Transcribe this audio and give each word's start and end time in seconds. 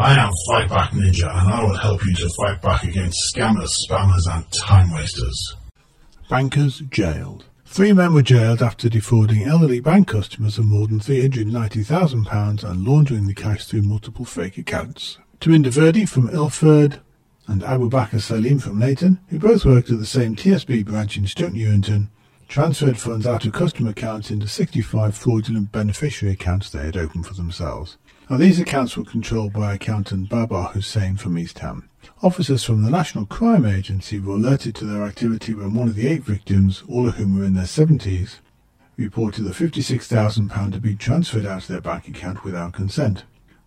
I 0.00 0.14
am 0.14 0.32
Fightback 0.48 0.92
Ninja 0.92 1.28
and 1.28 1.52
I 1.52 1.62
will 1.62 1.76
help 1.76 2.02
you 2.06 2.14
to 2.14 2.28
fight 2.30 2.62
back 2.62 2.84
against 2.84 3.36
scammers, 3.36 3.70
spammers 3.86 4.34
and 4.34 4.50
time 4.50 4.90
wasters. 4.94 5.56
Bankers 6.30 6.78
jailed. 6.90 7.44
Three 7.66 7.92
men 7.92 8.14
were 8.14 8.22
jailed 8.22 8.62
after 8.62 8.88
defrauding 8.88 9.42
elderly 9.42 9.78
bank 9.78 10.08
customers 10.08 10.56
of 10.56 10.64
more 10.64 10.86
than 10.86 11.00
£390,000 11.00 12.64
and 12.64 12.82
laundering 12.82 13.26
the 13.26 13.34
cash 13.34 13.66
through 13.66 13.82
multiple 13.82 14.24
fake 14.24 14.56
accounts. 14.56 15.18
Taminder 15.38 15.68
Verdi 15.68 16.06
from 16.06 16.30
Ilford 16.30 17.00
and 17.46 17.62
Abu 17.62 17.90
Bakr 17.90 18.22
Salim 18.22 18.58
from 18.58 18.80
Leyton, 18.80 19.20
who 19.28 19.38
both 19.38 19.66
worked 19.66 19.90
at 19.90 19.98
the 19.98 20.06
same 20.06 20.34
TSB 20.34 20.86
branch 20.86 21.18
in 21.18 21.26
Stoke 21.26 21.52
Newington, 21.52 22.08
transferred 22.50 22.98
funds 22.98 23.28
out 23.28 23.46
of 23.46 23.52
customer 23.52 23.90
accounts 23.90 24.28
into 24.28 24.48
65 24.48 25.16
fraudulent 25.16 25.70
beneficiary 25.70 26.34
accounts 26.34 26.68
they 26.68 26.84
had 26.84 26.96
opened 26.96 27.24
for 27.24 27.34
themselves. 27.34 27.96
Now, 28.28 28.38
these 28.38 28.58
accounts 28.58 28.96
were 28.96 29.04
controlled 29.04 29.52
by 29.52 29.74
accountant 29.74 30.28
Babar 30.28 30.70
Hussein 30.70 31.16
from 31.16 31.38
East 31.38 31.60
Ham. 31.60 31.88
Officers 32.22 32.64
from 32.64 32.82
the 32.82 32.90
National 32.90 33.24
Crime 33.24 33.64
Agency 33.64 34.18
were 34.18 34.34
alerted 34.34 34.74
to 34.74 34.84
their 34.84 35.04
activity 35.04 35.54
when 35.54 35.74
one 35.74 35.86
of 35.86 35.94
the 35.94 36.08
eight 36.08 36.24
victims, 36.24 36.82
all 36.88 37.06
of 37.06 37.14
whom 37.14 37.38
were 37.38 37.44
in 37.44 37.54
their 37.54 37.64
70s, 37.66 38.40
reported 38.96 39.44
that 39.44 39.54
£56,000 39.54 40.50
had 40.50 40.82
been 40.82 40.98
transferred 40.98 41.46
out 41.46 41.62
of 41.62 41.68
their 41.68 41.80
bank 41.80 42.08
account 42.08 42.42
without 42.42 42.72
consent. 42.72 43.22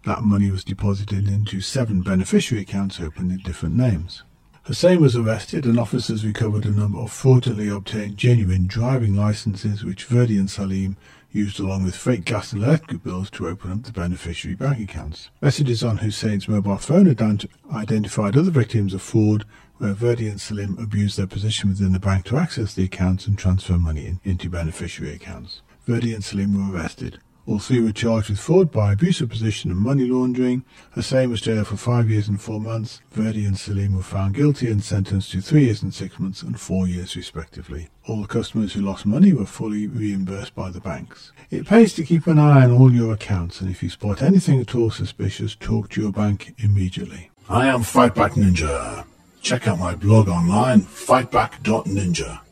That 0.06 0.24
money 0.24 0.52
was 0.52 0.66
deposited 0.66 1.30
into 1.30 1.62
seven 1.62 2.02
beneficiary 2.02 2.64
accounts 2.64 3.00
opened 3.00 3.32
in 3.32 3.38
different 3.38 3.76
names. 3.76 4.24
Hussein 4.66 5.02
was 5.02 5.18
arrested 5.18 5.66
and 5.66 5.78
officers 5.78 6.26
recovered 6.26 6.66
a 6.66 6.72
number 6.72 6.98
of 6.98 7.12
fraudulently 7.12 7.68
obtained 7.68 8.18
genuine 8.18 8.66
driving 8.66 9.14
licenses 9.14 9.84
which 9.84 10.06
Verdi 10.06 10.38
and 10.38 10.50
Salim 10.50 10.96
used 11.34 11.60
along 11.60 11.84
with 11.84 11.98
fake 11.98 12.24
gas 12.24 12.54
and 12.54 12.64
electric 12.64 13.04
bills 13.04 13.30
to 13.32 13.50
open 13.50 13.74
up 13.74 13.84
the 13.84 13.92
beneficiary 13.92 14.56
bank 14.56 14.80
accounts. 14.80 15.30
Messages 15.42 15.84
on 15.84 15.98
Hussein's 15.98 16.48
mobile 16.48 16.78
phone 16.78 17.10
identified 17.10 18.38
other 18.38 18.52
victims 18.52 18.94
of 18.94 19.02
fraud 19.02 19.44
where 19.80 19.92
Verdi 19.92 20.30
and 20.30 20.40
Salim 20.40 20.78
abused 20.80 21.18
their 21.18 21.28
position 21.28 21.68
within 21.68 21.92
the 21.92 22.00
bank 22.00 22.24
to 22.26 22.38
access 22.38 22.74
the 22.74 22.86
accounts 22.86 23.28
and 23.28 23.38
transfer 23.38 23.78
money 23.78 24.06
in, 24.06 24.22
into 24.24 24.50
beneficiary 24.50 25.14
accounts. 25.14 25.62
Verdi 25.86 26.14
and 26.14 26.24
Salim 26.24 26.54
were 26.56 26.74
arrested. 26.74 27.20
All 27.46 27.60
three 27.60 27.82
were 27.82 27.92
charged 27.92 28.30
with 28.30 28.40
fraud 28.40 28.72
by 28.72 28.94
abuse 28.94 29.20
of 29.20 29.30
position 29.30 29.70
and 29.70 29.80
money 29.80 30.06
laundering. 30.06 30.64
Hussein 30.92 31.30
was 31.30 31.42
jailed 31.42 31.68
for 31.68 31.76
five 31.76 32.10
years 32.10 32.30
and 32.30 32.40
four 32.40 32.62
months. 32.62 33.02
Verdi 33.12 33.46
and 33.46 33.58
Salim 33.58 33.96
were 33.98 34.02
found 34.02 34.36
guilty 34.36 34.72
and 34.72 34.82
sentenced 34.82 35.32
to 35.32 35.42
three 35.42 35.66
years 35.66 35.84
and 35.84 35.94
six 35.94 36.18
months 36.20 36.42
and 36.42 36.58
four 36.58 36.88
years 36.88 37.18
respectively. 37.18 37.90
All 38.08 38.22
the 38.22 38.28
customers 38.28 38.74
who 38.74 38.82
lost 38.82 39.06
money 39.06 39.34
were 39.34 39.46
fully 39.46 39.88
reimbursed 39.88 40.56
by 40.56 40.70
the 40.72 40.80
banks. 40.80 41.34
It 41.50 41.68
pays 41.68 41.94
to 41.96 42.04
keep 42.06 42.28
an 42.28 42.40
eye 42.40 42.64
on 42.64 42.72
all 42.72 42.94
your 42.94 43.14
accounts 43.14 43.60
and 43.60 43.70
if 43.70 43.84
you 43.84 43.90
spot 43.90 44.22
anything 44.22 44.62
at 44.62 44.74
all 44.74 44.90
suspicious, 44.90 45.56
talk 45.56 45.90
to 45.90 46.02
your 46.02 46.14
bank 46.14 46.56
immediately. 46.60 47.30
I 47.50 47.68
am 47.68 47.82
Fightback 47.82 48.32
Ninja. 48.32 49.06
Check 49.42 49.68
out 49.68 49.80
my 49.80 49.96
blog 49.96 50.30
online, 50.30 50.82
fightback.ninja. 50.82 52.43